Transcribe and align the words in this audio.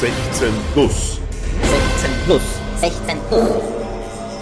16 0.00 0.48
plus. 0.72 1.20
16 1.60 2.10
plus. 2.24 2.42
16 2.80 3.18
plus. 3.28 3.50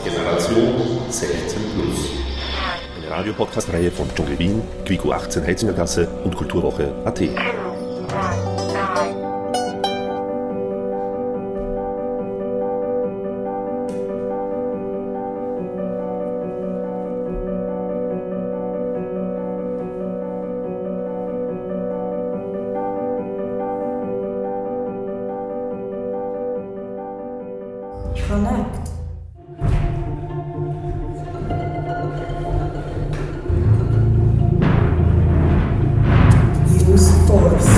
Generation 0.04 1.00
16 1.10 1.60
plus. 1.74 2.10
Eine 2.96 3.10
Radiopodcast-Reihe 3.10 3.90
von 3.90 4.06
Dschungel 4.14 4.38
Wien, 4.38 4.62
Quico 4.84 5.10
18 5.10 5.44
Heizingergasse 5.44 6.06
und 6.22 6.36
Kulturwoche 6.36 6.94
AT. 7.04 7.22
Connect. 28.26 28.88
Use 36.88 37.12
force. 37.26 37.68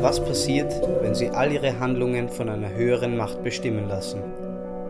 Was 0.00 0.20
passiert, 0.24 0.72
wenn 1.00 1.14
Sie 1.14 1.30
all 1.30 1.50
Ihre 1.50 1.80
Handlungen 1.80 2.28
von 2.28 2.48
einer 2.48 2.68
höheren 2.72 3.16
Macht 3.16 3.42
bestimmen 3.42 3.88
lassen? 3.88 4.22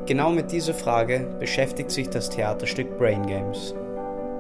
Genau 0.07 0.31
mit 0.31 0.53
dieser 0.53 0.75
Frage 0.75 1.27
beschäftigt 1.41 1.91
sich 1.91 2.11
das 2.11 2.29
Theaterstück 2.29 2.99
Brain 2.99 3.27
Games. 3.27 3.75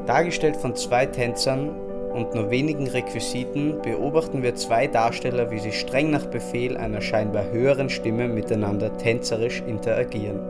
Dargestellt 0.06 0.56
von 0.56 0.76
zwei 0.76 1.06
Tänzern 1.06 1.70
und 2.14 2.32
nur 2.32 2.50
wenigen 2.50 2.86
Requisiten 2.86 3.82
beobachten 3.82 4.42
wir 4.42 4.54
zwei 4.54 4.86
Darsteller, 4.86 5.50
wie 5.50 5.58
sie 5.58 5.72
streng 5.72 6.10
nach 6.10 6.26
Befehl 6.26 6.76
einer 6.76 7.00
scheinbar 7.00 7.50
höheren 7.50 7.90
Stimme 7.90 8.28
miteinander 8.28 8.96
tänzerisch 8.96 9.62
interagieren. 9.66 10.40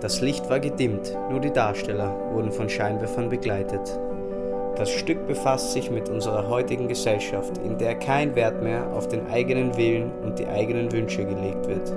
Das 0.00 0.20
Licht 0.22 0.48
war 0.48 0.60
gedimmt, 0.60 1.16
nur 1.30 1.40
die 1.40 1.52
Darsteller 1.52 2.14
wurden 2.32 2.50
von 2.50 2.68
Scheinwerfern 2.68 3.28
begleitet. 3.28 3.98
Das 4.76 4.90
Stück 4.90 5.26
befasst 5.26 5.72
sich 5.72 5.90
mit 5.90 6.08
unserer 6.08 6.48
heutigen 6.48 6.88
Gesellschaft, 6.88 7.58
in 7.58 7.78
der 7.78 7.94
kein 7.94 8.34
Wert 8.34 8.62
mehr 8.62 8.92
auf 8.92 9.08
den 9.08 9.26
eigenen 9.28 9.76
Willen 9.76 10.10
und 10.22 10.38
die 10.38 10.46
eigenen 10.46 10.90
Wünsche 10.92 11.24
gelegt 11.24 11.66
wird. 11.66 11.92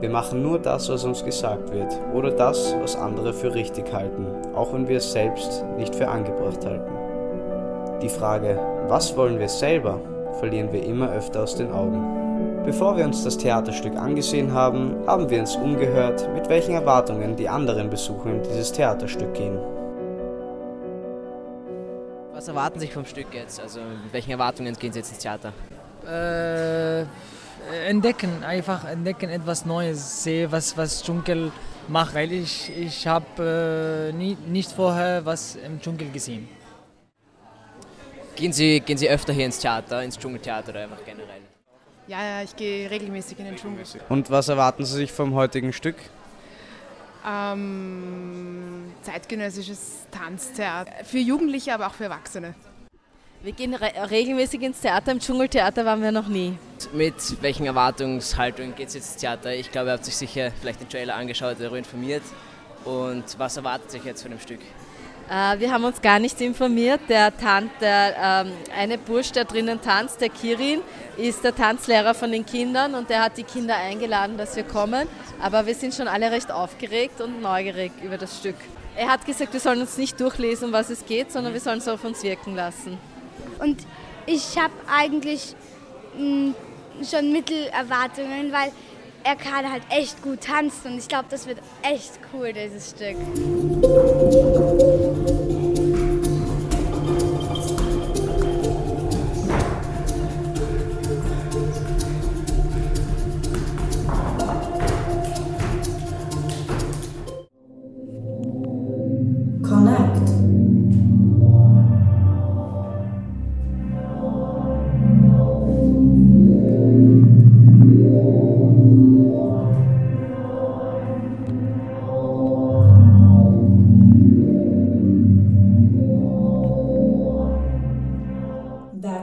Wir 0.00 0.10
machen 0.10 0.42
nur 0.42 0.58
das, 0.58 0.88
was 0.88 1.04
uns 1.04 1.24
gesagt 1.24 1.72
wird, 1.72 1.98
oder 2.14 2.30
das, 2.30 2.74
was 2.80 2.96
andere 2.96 3.32
für 3.32 3.54
richtig 3.54 3.92
halten, 3.92 4.26
auch 4.54 4.72
wenn 4.72 4.88
wir 4.88 4.98
es 4.98 5.12
selbst 5.12 5.64
nicht 5.76 5.94
für 5.94 6.08
angebracht 6.08 6.64
halten. 6.64 6.92
Die 8.02 8.08
Frage, 8.08 8.58
was 8.88 9.16
wollen 9.16 9.38
wir 9.38 9.48
selber, 9.48 10.00
verlieren 10.38 10.72
wir 10.72 10.82
immer 10.82 11.10
öfter 11.12 11.42
aus 11.42 11.56
den 11.56 11.70
Augen. 11.70 12.62
Bevor 12.64 12.96
wir 12.96 13.04
uns 13.04 13.24
das 13.24 13.38
Theaterstück 13.38 13.96
angesehen 13.96 14.52
haben, 14.52 14.94
haben 15.06 15.28
wir 15.28 15.40
uns 15.40 15.56
umgehört, 15.56 16.28
mit 16.34 16.48
welchen 16.48 16.74
Erwartungen 16.74 17.36
die 17.36 17.48
anderen 17.48 17.90
Besucher 17.90 18.30
in 18.30 18.42
dieses 18.42 18.72
Theaterstück 18.72 19.34
gehen. 19.34 19.58
Was 22.32 22.48
erwarten 22.48 22.78
Sie 22.80 22.86
sich 22.86 22.94
vom 22.94 23.04
Stück 23.04 23.34
jetzt? 23.34 23.60
Also 23.60 23.80
mit 23.80 24.12
welchen 24.12 24.30
Erwartungen 24.30 24.74
gehen 24.74 24.92
Sie 24.92 24.98
jetzt 24.98 25.10
ins 25.10 25.18
Theater? 25.18 25.52
äh, 26.06 27.00
entdecken, 27.88 28.42
einfach 28.44 28.84
entdecken 28.84 29.30
etwas 29.30 29.64
Neues, 29.64 30.24
sehe, 30.24 30.50
was, 30.50 30.76
was 30.76 31.02
Dschungel 31.02 31.52
macht, 31.90 32.14
weil 32.14 32.32
ich, 32.32 32.70
ich 32.76 33.06
habe 33.06 34.10
äh, 34.10 34.16
nie, 34.16 34.36
nicht 34.46 34.72
vorher 34.72 35.24
was 35.26 35.56
im 35.56 35.80
Dschungel 35.80 36.10
gesehen. 36.10 36.48
Gehen 38.36 38.52
Sie, 38.52 38.80
gehen 38.80 38.96
Sie 38.96 39.08
öfter 39.08 39.32
hier 39.32 39.46
ins 39.46 39.58
Theater, 39.58 40.02
ins 40.02 40.18
Dschungeltheater 40.18 40.70
oder 40.70 40.84
einfach 40.84 41.04
generell? 41.04 41.42
Ja, 42.06 42.22
ja, 42.22 42.42
ich 42.42 42.56
gehe 42.56 42.90
regelmäßig 42.90 43.38
in 43.38 43.44
den 43.44 43.56
Dschungel. 43.56 43.84
Und 44.08 44.30
was 44.30 44.48
erwarten 44.48 44.84
Sie 44.84 44.94
sich 44.94 45.12
vom 45.12 45.34
heutigen 45.34 45.72
Stück? 45.72 45.96
Ähm, 47.28 48.92
zeitgenössisches 49.02 50.06
Tanztheater. 50.10 51.04
Für 51.04 51.18
Jugendliche, 51.18 51.74
aber 51.74 51.88
auch 51.88 51.94
für 51.94 52.04
Erwachsene. 52.04 52.54
Wir 53.42 53.52
gehen 53.52 53.72
re 53.72 53.90
regelmäßig 54.10 54.60
ins 54.60 54.80
Theater, 54.80 55.12
im 55.12 55.18
Dschungeltheater 55.18 55.86
waren 55.86 56.02
wir 56.02 56.12
noch 56.12 56.28
nie. 56.28 56.58
Mit 56.92 57.14
welchen 57.40 57.64
Erwartungshaltungen 57.64 58.74
geht 58.74 58.88
es 58.88 58.94
jetzt 58.94 59.12
ins 59.12 59.16
Theater? 59.16 59.54
Ich 59.54 59.72
glaube, 59.72 59.88
ihr 59.88 59.92
habt 59.94 60.04
sich 60.04 60.14
sicher 60.14 60.52
vielleicht 60.60 60.82
den 60.82 60.90
Trailer 60.90 61.14
angeschaut, 61.14 61.56
darüber 61.58 61.78
informiert. 61.78 62.22
Und 62.84 63.24
was 63.38 63.56
erwartet 63.56 63.90
sich 63.92 64.04
jetzt 64.04 64.20
von 64.20 64.32
dem 64.32 64.40
Stück? 64.40 64.60
Äh, 65.30 65.58
wir 65.58 65.72
haben 65.72 65.84
uns 65.84 66.02
gar 66.02 66.18
nicht 66.18 66.38
informiert. 66.42 67.00
Der, 67.08 67.34
Tan 67.34 67.70
der 67.80 68.44
ähm, 68.46 68.52
eine 68.76 68.98
Bursch, 68.98 69.32
der 69.32 69.46
drinnen 69.46 69.80
tanzt, 69.80 70.20
der 70.20 70.28
Kirin, 70.28 70.82
ist 71.16 71.42
der 71.42 71.54
Tanzlehrer 71.54 72.12
von 72.12 72.30
den 72.30 72.44
Kindern 72.44 72.94
und 72.94 73.08
der 73.08 73.24
hat 73.24 73.38
die 73.38 73.44
Kinder 73.44 73.74
eingeladen, 73.74 74.36
dass 74.36 74.54
wir 74.54 74.64
kommen. 74.64 75.08
Aber 75.40 75.64
wir 75.64 75.74
sind 75.74 75.94
schon 75.94 76.08
alle 76.08 76.30
recht 76.30 76.52
aufgeregt 76.52 77.22
und 77.22 77.40
neugierig 77.40 77.92
über 78.02 78.18
das 78.18 78.36
Stück. 78.36 78.56
Er 78.96 79.08
hat 79.08 79.24
gesagt, 79.24 79.54
wir 79.54 79.60
sollen 79.60 79.80
uns 79.80 79.96
nicht 79.96 80.20
durchlesen, 80.20 80.66
um 80.66 80.72
was 80.72 80.90
es 80.90 81.06
geht, 81.06 81.32
sondern 81.32 81.54
wir 81.54 81.60
sollen 81.60 81.78
es 81.78 81.88
auf 81.88 82.04
uns 82.04 82.22
wirken 82.22 82.54
lassen. 82.54 82.98
Und 83.58 83.86
ich 84.26 84.56
habe 84.58 84.72
eigentlich 84.88 85.54
mh, 86.18 86.54
schon 87.10 87.32
Mittelerwartungen, 87.32 88.52
weil 88.52 88.72
er 89.22 89.36
gerade 89.36 89.70
halt 89.70 89.82
echt 89.90 90.22
gut 90.22 90.40
tanzt 90.42 90.86
und 90.86 90.98
ich 90.98 91.08
glaube, 91.08 91.26
das 91.28 91.46
wird 91.46 91.58
echt 91.82 92.18
cool, 92.32 92.52
dieses 92.52 92.90
Stück. 92.90 93.16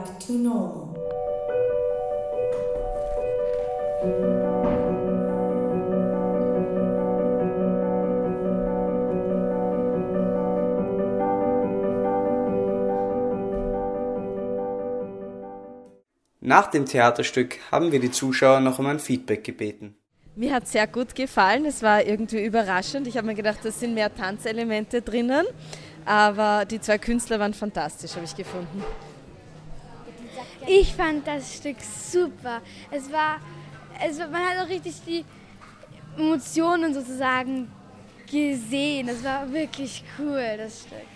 Back 0.08 0.20
to 0.20 0.32
normal. 0.32 0.94
Nach 16.40 16.68
dem 16.68 16.86
Theaterstück 16.86 17.58
haben 17.70 17.92
wir 17.92 18.00
die 18.00 18.10
Zuschauer 18.10 18.60
noch 18.60 18.78
um 18.78 18.86
ein 18.86 19.00
Feedback 19.00 19.44
gebeten. 19.44 19.94
Mir 20.36 20.54
hat 20.54 20.66
sehr 20.66 20.86
gut 20.86 21.14
gefallen, 21.14 21.66
es 21.66 21.82
war 21.82 22.02
irgendwie 22.02 22.42
überraschend. 22.42 23.06
Ich 23.06 23.18
habe 23.18 23.26
mir 23.26 23.34
gedacht, 23.34 23.58
da 23.62 23.70
sind 23.70 23.92
mehr 23.92 24.14
Tanzelemente 24.14 25.02
drinnen, 25.02 25.44
aber 26.06 26.64
die 26.64 26.80
zwei 26.80 26.96
Künstler 26.96 27.38
waren 27.40 27.52
fantastisch, 27.52 28.14
habe 28.14 28.24
ich 28.24 28.34
gefunden. 28.34 28.82
Ich 30.70 30.94
fand 30.94 31.26
das 31.26 31.54
Stück 31.56 31.78
super. 31.80 32.60
Es 32.90 33.10
war, 33.10 33.40
es 34.06 34.18
man 34.18 34.34
hat 34.34 34.64
auch 34.64 34.68
richtig 34.68 34.94
die 35.06 35.24
Emotionen 36.18 36.92
sozusagen 36.92 37.72
gesehen. 38.30 39.06
Das 39.06 39.24
war 39.24 39.50
wirklich 39.50 40.04
cool, 40.18 40.56
das 40.58 40.82
Stück. 40.82 41.06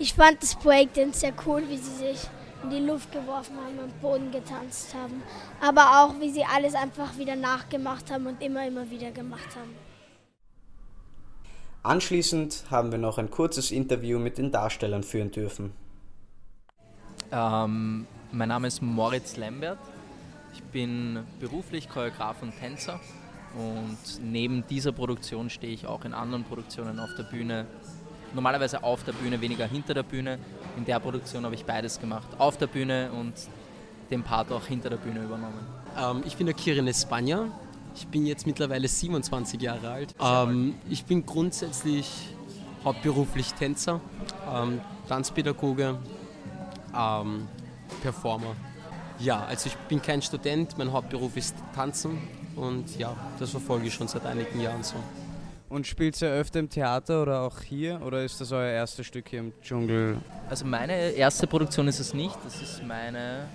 Ich 0.00 0.12
fand 0.12 0.42
das 0.42 0.56
Breakdance 0.56 1.20
sehr 1.20 1.32
cool, 1.46 1.62
wie 1.68 1.76
sie 1.76 1.94
sich 1.94 2.28
in 2.64 2.70
die 2.70 2.80
Luft 2.80 3.12
geworfen 3.12 3.56
haben 3.64 3.78
und 3.78 4.00
Boden 4.00 4.32
getanzt 4.32 4.92
haben. 4.92 5.22
Aber 5.60 6.02
auch, 6.02 6.20
wie 6.20 6.30
sie 6.30 6.44
alles 6.44 6.74
einfach 6.74 7.16
wieder 7.16 7.36
nachgemacht 7.36 8.10
haben 8.10 8.26
und 8.26 8.42
immer, 8.42 8.66
immer 8.66 8.90
wieder 8.90 9.12
gemacht 9.12 9.54
haben. 9.54 9.70
Anschließend 11.84 12.64
haben 12.70 12.90
wir 12.90 12.98
noch 12.98 13.18
ein 13.18 13.30
kurzes 13.30 13.70
Interview 13.70 14.18
mit 14.18 14.38
den 14.38 14.50
Darstellern 14.50 15.04
führen 15.04 15.30
dürfen. 15.30 15.74
Ähm, 17.30 18.06
mein 18.34 18.48
Name 18.48 18.66
ist 18.66 18.82
Moritz 18.82 19.36
Lambert. 19.36 19.78
Ich 20.52 20.62
bin 20.64 21.20
beruflich 21.38 21.88
Choreograf 21.88 22.42
und 22.42 22.52
Tänzer 22.58 23.00
und 23.56 23.96
neben 24.22 24.66
dieser 24.66 24.92
Produktion 24.92 25.50
stehe 25.50 25.72
ich 25.72 25.86
auch 25.86 26.04
in 26.04 26.12
anderen 26.12 26.44
Produktionen 26.44 26.98
auf 26.98 27.10
der 27.16 27.24
Bühne. 27.24 27.66
Normalerweise 28.34 28.82
auf 28.82 29.04
der 29.04 29.12
Bühne, 29.12 29.40
weniger 29.40 29.66
hinter 29.66 29.94
der 29.94 30.02
Bühne. 30.02 30.38
In 30.76 30.84
der 30.84 30.98
Produktion 30.98 31.44
habe 31.44 31.54
ich 31.54 31.64
beides 31.64 32.00
gemacht. 32.00 32.26
Auf 32.38 32.56
der 32.56 32.66
Bühne 32.66 33.12
und 33.12 33.34
den 34.10 34.24
Part 34.24 34.50
auch 34.50 34.66
hinter 34.66 34.90
der 34.90 34.96
Bühne 34.96 35.22
übernommen. 35.22 35.60
Ähm, 35.96 36.22
ich 36.26 36.36
bin 36.36 36.46
der 36.46 36.54
Kirin 36.54 36.88
Espanja 36.88 37.46
Ich 37.94 38.08
bin 38.08 38.26
jetzt 38.26 38.46
mittlerweile 38.46 38.88
27 38.88 39.60
Jahre 39.62 39.90
alt. 39.90 40.14
Ähm, 40.20 40.74
ich 40.90 41.04
bin 41.04 41.24
grundsätzlich 41.24 42.10
hauptberuflich 42.84 43.54
Tänzer, 43.54 44.00
ähm, 44.52 44.80
Tanzpädagoge, 45.08 45.98
ähm, 46.96 47.48
Performer. 48.02 48.54
Ja, 49.18 49.44
also 49.44 49.68
ich 49.68 49.76
bin 49.88 50.02
kein 50.02 50.22
Student, 50.22 50.76
mein 50.76 50.92
Hauptberuf 50.92 51.36
ist 51.36 51.54
Tanzen 51.74 52.18
und 52.56 52.98
ja, 52.98 53.14
das 53.38 53.50
verfolge 53.50 53.86
ich 53.86 53.94
schon 53.94 54.08
seit 54.08 54.26
einigen 54.26 54.60
Jahren 54.60 54.82
so. 54.82 54.96
Und 55.68 55.86
spielt 55.86 56.20
ihr 56.20 56.28
öfter 56.28 56.60
im 56.60 56.68
Theater 56.68 57.22
oder 57.22 57.40
auch 57.40 57.60
hier 57.60 58.00
oder 58.04 58.22
ist 58.22 58.40
das 58.40 58.52
euer 58.52 58.70
erstes 58.70 59.06
Stück 59.06 59.28
hier 59.28 59.40
im 59.40 59.52
Dschungel? 59.62 60.18
Also 60.48 60.64
meine 60.64 61.10
erste 61.10 61.46
Produktion 61.46 61.88
ist 61.88 62.00
es 62.00 62.14
nicht, 62.14 62.36
das 62.44 62.60
ist 62.60 62.82
meine 62.84 63.46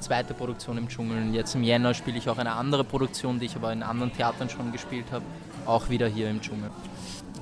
zweite 0.00 0.34
Produktion 0.34 0.78
im 0.78 0.88
Dschungel. 0.88 1.18
Und 1.18 1.34
jetzt 1.34 1.54
im 1.54 1.62
Jänner 1.62 1.94
spiele 1.94 2.18
ich 2.18 2.28
auch 2.28 2.38
eine 2.38 2.52
andere 2.52 2.84
Produktion, 2.84 3.38
die 3.38 3.46
ich 3.46 3.56
aber 3.56 3.72
in 3.72 3.82
anderen 3.82 4.12
Theatern 4.12 4.48
schon 4.48 4.72
gespielt 4.72 5.06
habe, 5.12 5.24
auch 5.66 5.88
wieder 5.88 6.08
hier 6.08 6.30
im 6.30 6.40
Dschungel. 6.40 6.70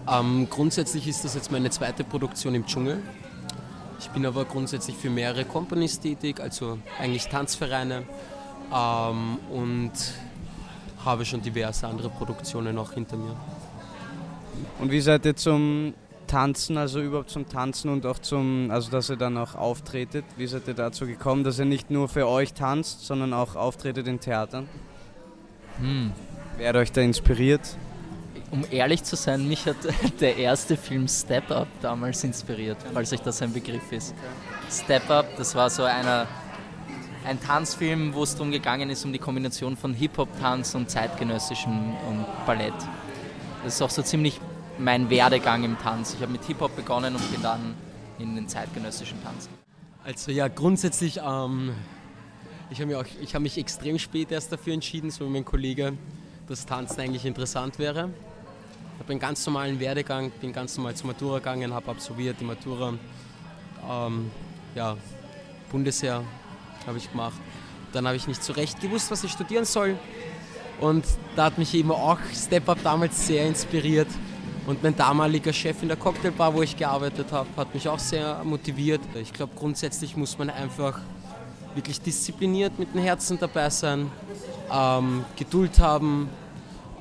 Ähm, 0.06 0.48
grundsätzlich 0.50 1.08
ist 1.08 1.24
das 1.24 1.34
jetzt 1.34 1.50
meine 1.50 1.70
zweite 1.70 2.04
Produktion 2.04 2.54
im 2.54 2.66
Dschungel. 2.66 3.02
Ich 3.99 4.08
bin 4.11 4.26
aber 4.26 4.44
grundsätzlich 4.44 4.96
für 4.96 5.11
mehrere 5.11 5.44
Companies 5.44 6.00
tätig, 6.00 6.41
also 6.41 6.79
eigentlich 6.99 7.29
Tanzvereine 7.29 8.05
ähm, 8.73 9.38
und 9.50 9.93
habe 11.05 11.25
schon 11.25 11.43
diverse 11.43 11.87
andere 11.87 12.11
Produktionen 12.11 12.79
auch 12.79 12.93
hinter 12.93 13.17
mir. 13.17 13.37
Und 14.79 14.91
wie 14.91 15.00
seid 15.00 15.26
ihr 15.26 15.37
zum 15.37 15.94
Tanzen, 16.26 16.79
also 16.79 17.00
überhaupt 17.00 17.31
zum 17.31 17.49
Tanzen 17.49 17.91
und 17.91 18.06
auch 18.06 18.19
zum, 18.19 18.70
also 18.70 18.91
dass 18.91 19.11
ihr 19.11 19.17
dann 19.17 19.37
auch 19.37 19.55
auftretet? 19.55 20.25
Wie 20.37 20.46
seid 20.46 20.67
ihr 20.67 20.75
dazu 20.75 21.06
gekommen, 21.06 21.44
dass 21.44 21.58
ihr 21.58 21.64
nicht 21.64 21.91
nur 21.91 22.08
für 22.08 22.26
euch 22.26 22.55
tanzt, 22.55 23.06
sondern 23.06 23.32
auch 23.32 23.56
auftretet 23.56 24.06
in 24.06 24.20
Theatern? 24.20 24.69
Hm. 25.79 26.12
Wer 26.56 26.69
hat 26.70 26.76
euch 26.76 26.93
da 26.93 27.00
inspiriert? 27.00 27.76
Um 28.50 28.64
ehrlich 28.70 29.02
zu 29.02 29.17
sein, 29.17 29.49
mich 29.49 29.67
hat 29.67 29.76
der 30.20 30.37
erste 30.37 30.76
Film 30.76 31.08
Step 31.08 31.50
Up 31.50 31.69
damals 31.81 32.23
inspiriert, 32.25 32.79
falls 32.93 33.12
euch 33.12 33.20
das 33.20 33.43
ein 33.43 33.52
Begriff 33.52 33.91
ist. 33.91 34.14
Step 34.70 35.11
Up, 35.11 35.26
das 35.37 35.55
war 35.55 35.70
so 35.70 35.85
einer, 35.85 36.26
ein 37.25 37.41
Tanzfilm, 37.41 38.14
wo 38.14 38.23
es 38.23 38.35
darum 38.35 38.50
gegangen 38.50 38.91
ist, 38.91 39.05
um 39.05 39.12
die 39.12 39.19
Kombination 39.19 39.76
von 39.76 39.94
Hip-Hop-Tanz 39.94 40.75
und 40.75 40.91
zeitgenössischem 40.91 41.96
und 42.08 42.26
Ballett. 42.46 42.75
Das 43.64 43.75
ist 43.75 43.82
auch 43.82 43.91
so 43.91 44.02
ziemlich 44.02 44.41
mein 44.79 45.08
Werdegang 45.11 45.64
im 45.64 45.79
Tanz. 45.79 46.14
Ich 46.14 46.23
habe 46.23 46.32
mit 46.32 46.44
Hip-Hop 46.44 46.76
begonnen 46.76 47.14
und 47.14 47.32
bin 47.32 47.43
dann 47.43 47.75
in 48.19 48.35
den 48.35 48.49
zeitgenössischen 48.49 49.23
Tanz. 49.23 49.49
Also 50.05 50.31
ja, 50.31 50.49
grundsätzlich, 50.49 51.20
ähm, 51.25 51.73
ich 52.70 52.81
habe 52.81 52.94
mich, 52.96 53.35
hab 53.35 53.43
mich 53.43 53.58
extrem 53.58 53.99
spät 53.99 54.31
erst 54.31 54.52
dafür 54.52 54.75
entschieden, 54.75 55.11
so 55.11 55.25
wie 55.25 55.31
mein 55.31 55.44
Kollege, 55.44 55.94
dass 56.46 56.67
Tanzen 56.67 57.00
eigentlich 57.00 57.25
interessant 57.25 57.79
wäre. 57.79 58.11
Habe 59.04 59.12
einen 59.12 59.20
ganz 59.20 59.44
normalen 59.44 59.78
Werdegang, 59.80 60.30
bin 60.40 60.50
ganz 60.50 60.78
normal 60.78 60.94
zur 60.94 61.08
Matura 61.08 61.36
gegangen, 61.36 61.74
habe 61.74 61.90
absolviert 61.90 62.40
die 62.40 62.44
Matura. 62.44 62.94
Ähm, 63.86 64.30
ja, 64.74 64.96
Bundesheer 65.70 66.24
habe 66.86 66.96
ich 66.96 67.10
gemacht. 67.10 67.38
Dann 67.92 68.06
habe 68.06 68.16
ich 68.16 68.26
nicht 68.26 68.42
so 68.42 68.54
recht 68.54 68.80
gewusst, 68.80 69.10
was 69.10 69.22
ich 69.22 69.32
studieren 69.32 69.66
soll. 69.66 69.98
Und 70.80 71.04
da 71.36 71.44
hat 71.44 71.58
mich 71.58 71.74
eben 71.74 71.90
auch 71.90 72.18
Step 72.34 72.66
Up 72.66 72.78
damals 72.82 73.26
sehr 73.26 73.46
inspiriert. 73.46 74.08
Und 74.66 74.82
mein 74.82 74.96
damaliger 74.96 75.52
Chef 75.52 75.82
in 75.82 75.88
der 75.88 75.98
Cocktailbar, 75.98 76.54
wo 76.54 76.62
ich 76.62 76.74
gearbeitet 76.74 77.30
habe, 77.30 77.48
hat 77.58 77.74
mich 77.74 77.86
auch 77.86 77.98
sehr 77.98 78.42
motiviert. 78.42 79.02
Ich 79.20 79.34
glaube, 79.34 79.52
grundsätzlich 79.54 80.16
muss 80.16 80.38
man 80.38 80.48
einfach 80.48 80.98
wirklich 81.74 82.00
diszipliniert 82.00 82.78
mit 82.78 82.94
dem 82.94 83.02
Herzen 83.02 83.38
dabei 83.38 83.68
sein, 83.68 84.10
ähm, 84.72 85.26
Geduld 85.36 85.78
haben 85.78 86.30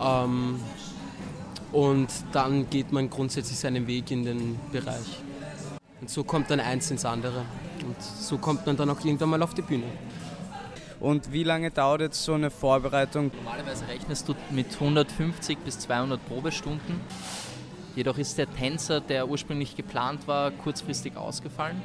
ähm, 0.02 0.60
und 1.74 2.08
dann 2.32 2.70
geht 2.70 2.94
man 2.94 3.10
grundsätzlich 3.10 3.60
seinen 3.60 3.88
Weg 3.88 4.12
in 4.12 4.24
den 4.24 4.60
Bereich. 4.72 5.22
Und 6.00 6.10
so 6.10 6.24
kommt 6.24 6.50
dann 6.50 6.60
eins 6.60 6.92
ins 6.92 7.04
andere 7.04 7.46
und 7.86 8.02
so 8.02 8.38
kommt 8.38 8.66
man 8.66 8.78
dann 8.78 8.90
auch 8.90 9.04
irgendwann 9.04 9.30
mal 9.30 9.44
auf 9.44 9.54
die 9.54 9.62
Bühne. 9.62 9.86
Und 11.00 11.34
wie 11.34 11.44
lange 11.44 11.70
dauert 11.70 12.00
jetzt 12.00 12.24
so 12.24 12.34
eine 12.34 12.50
Vorbereitung? 12.50 13.32
Normalerweise 13.44 13.88
rechnest 13.90 14.30
du 14.30 14.36
mit 14.52 14.74
150 14.74 15.58
bis 15.58 15.80
200 15.80 16.26
Probestunden. 16.26 17.02
Jedoch 17.96 18.18
ist 18.18 18.38
der 18.38 18.50
Tänzer, 18.50 19.02
der 19.02 19.28
ursprünglich 19.28 19.76
geplant 19.76 20.28
war, 20.28 20.52
kurzfristig 20.52 21.18
ausgefallen. 21.18 21.82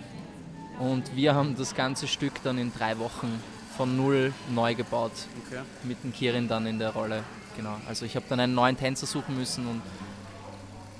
Und 0.79 1.17
wir 1.17 1.35
haben 1.35 1.56
das 1.56 1.75
ganze 1.75 2.06
Stück 2.06 2.35
dann 2.44 2.58
in 2.58 2.73
drei 2.73 2.99
Wochen 2.99 3.43
von 3.76 3.96
null 3.96 4.32
neu 4.55 4.75
gebaut. 4.75 5.12
Okay. 5.46 5.62
Mit 5.82 6.02
dem 6.05 6.12
Kirin 6.12 6.46
dann 6.46 6.67
in 6.67 6.79
der 6.79 6.90
Rolle. 6.90 7.25
Genau. 7.59 7.75
Also 7.89 8.07
ich 8.07 8.15
habe 8.15 8.25
dann 8.29 8.39
einen 8.39 8.55
neuen 8.55 8.77
Tänzer 8.77 9.05
suchen 9.05 9.37
müssen 9.37 9.67
und 9.67 9.83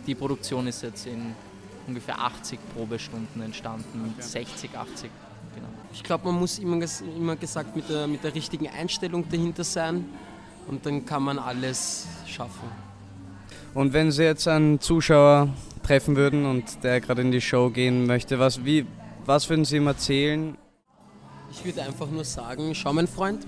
die 0.09 0.17
Produktion 0.17 0.67
ist 0.67 0.83
jetzt 0.83 1.07
in 1.07 1.33
ungefähr 1.87 2.19
80 2.19 2.59
Probestunden 2.75 3.41
entstanden, 3.41 4.13
okay. 4.17 4.27
60, 4.27 4.77
80. 4.77 5.09
Genau. 5.55 5.69
Ich 5.93 6.03
glaube, 6.03 6.27
man 6.27 6.41
muss 6.41 6.59
immer, 6.59 6.85
immer 7.17 7.37
gesagt 7.37 7.77
mit 7.77 7.89
der, 7.89 8.09
mit 8.09 8.25
der 8.25 8.35
richtigen 8.35 8.69
Einstellung 8.69 9.29
dahinter 9.29 9.63
sein 9.63 10.05
und 10.67 10.85
dann 10.85 11.07
kann 11.07 11.23
man 11.23 11.39
alles 11.39 12.09
schaffen. 12.27 12.69
Und 13.73 13.93
wenn 13.93 14.11
Sie 14.11 14.25
jetzt 14.25 14.49
einen 14.49 14.81
Zuschauer 14.81 15.51
treffen 15.85 16.17
würden 16.17 16.45
und 16.45 16.83
der 16.83 17.01
gerade 17.01 17.23
in 17.23 17.31
die 17.31 17.41
Show 17.41 17.71
gehen 17.71 18.05
möchte, 18.05 18.41
was, 18.41 18.65
wie, 18.65 18.85
was 19.25 19.49
würden 19.49 19.65
Sie 19.65 19.77
ihm 19.77 19.87
erzählen? 19.87 20.59
Ich 21.53 21.65
würde 21.65 21.85
einfach 21.85 22.09
nur 22.11 22.25
sagen, 22.25 22.75
schau 22.75 22.93
mein 22.93 23.07
Freund, 23.07 23.47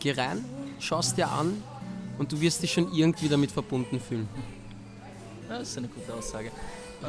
geh 0.00 0.12
rein, 0.12 0.44
schau 0.78 0.98
es 0.98 1.14
dir 1.14 1.30
an 1.30 1.62
und 2.18 2.32
du 2.32 2.40
wirst 2.40 2.62
dich 2.62 2.72
schon 2.72 2.92
irgendwie 2.92 3.28
damit 3.28 3.50
verbunden 3.50 4.00
fühlen. 4.00 4.28
Ja, 5.48 5.58
das 5.58 5.70
ist 5.70 5.78
eine 5.78 5.88
gute 5.88 6.12
Aussage. 6.12 6.50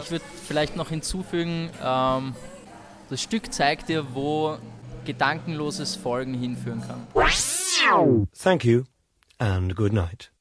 Ich 0.02 0.12
würde 0.12 0.26
vielleicht 0.46 0.76
noch 0.76 0.90
hinzufügen, 0.90 1.70
ähm, 1.84 2.36
das 3.10 3.22
Stück 3.22 3.54
zeigt 3.54 3.90
dir, 3.90 4.14
wo 4.14 4.58
gedankenloses 5.06 5.96
Folgen 5.96 6.34
hinführen 6.34 6.82
kann. 6.82 7.08
Thank 8.38 8.66
you 8.66 8.84
and 9.40 9.76
good 9.76 9.94
night. 9.94 10.32